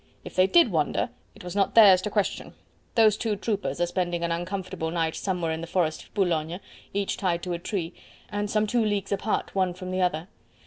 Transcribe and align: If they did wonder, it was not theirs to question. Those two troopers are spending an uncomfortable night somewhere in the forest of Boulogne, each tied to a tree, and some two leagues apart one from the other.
If 0.25 0.35
they 0.35 0.47
did 0.47 0.71
wonder, 0.71 1.11
it 1.35 1.43
was 1.43 1.55
not 1.55 1.75
theirs 1.75 2.01
to 2.01 2.09
question. 2.09 2.55
Those 2.95 3.15
two 3.17 3.35
troopers 3.35 3.79
are 3.79 3.85
spending 3.85 4.23
an 4.23 4.31
uncomfortable 4.31 4.89
night 4.89 5.13
somewhere 5.15 5.51
in 5.51 5.61
the 5.61 5.67
forest 5.67 6.05
of 6.05 6.13
Boulogne, 6.15 6.59
each 6.91 7.17
tied 7.17 7.43
to 7.43 7.53
a 7.53 7.59
tree, 7.59 7.93
and 8.31 8.49
some 8.49 8.65
two 8.65 8.83
leagues 8.83 9.11
apart 9.11 9.53
one 9.53 9.75
from 9.75 9.91
the 9.91 10.01
other. 10.01 10.27